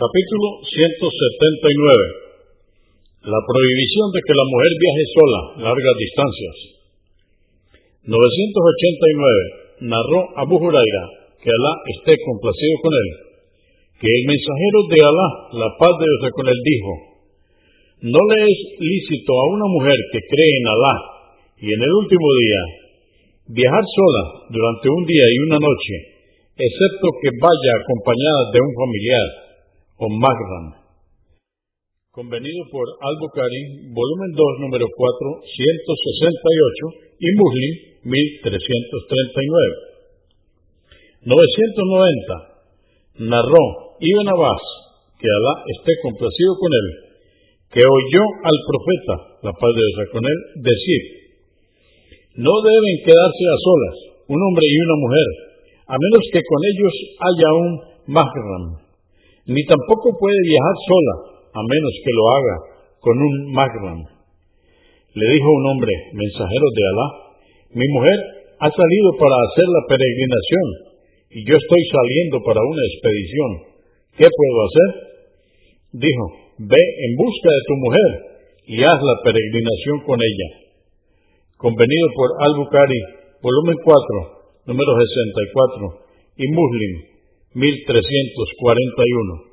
[0.00, 0.64] Capítulo
[0.96, 1.60] 179.
[3.28, 6.56] La prohibición de que la mujer viaje sola largas distancias.
[8.08, 9.92] 989.
[9.92, 11.04] Narró Abu Huraira,
[11.44, 13.08] que Alá esté complacido con él,
[14.00, 15.28] que el mensajero de Alá,
[15.68, 16.92] la paz de Dios con él, dijo,
[18.16, 20.94] No le es lícito a una mujer que cree en Alá
[21.60, 22.60] y en el último día
[23.52, 25.94] viajar sola durante un día y una noche,
[26.56, 29.28] excepto que vaya acompañada de un familiar
[30.00, 30.66] o Magran.
[32.10, 37.72] Convenido por Al-Bukhari, volumen 2, número 4, 168 y Muslim,
[41.28, 41.36] 1339.
[43.28, 43.36] 990.
[43.36, 43.64] Narró
[44.00, 44.64] Ibn Abbas,
[45.20, 46.88] que Alá esté complacido con él,
[47.68, 50.16] que oyó al profeta, la paz de Dios
[50.64, 51.02] decir,
[52.40, 53.96] no deben quedarse a solas,
[54.32, 55.28] un hombre y una mujer,
[55.92, 57.70] a menos que con ellos haya un
[58.08, 58.64] mahram,
[59.50, 61.14] ni tampoco puede viajar sola,
[61.50, 62.54] a menos que lo haga
[63.02, 63.98] con un magnum.
[64.06, 67.06] Le dijo un hombre, mensajero de Alá,
[67.74, 68.18] mi mujer
[68.62, 70.66] ha salido para hacer la peregrinación
[71.34, 73.50] y yo estoy saliendo para una expedición.
[74.22, 74.88] ¿Qué puedo hacer?
[75.98, 76.24] Dijo,
[76.70, 78.10] ve en busca de tu mujer
[78.70, 80.48] y haz la peregrinación con ella.
[81.58, 83.00] Convenido por Al-Bukhari,
[83.42, 86.06] volumen 4, número 64,
[86.38, 86.92] y Muslim,
[87.58, 89.49] 1341.